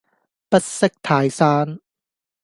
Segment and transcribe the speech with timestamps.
[0.49, 1.79] 不識泰山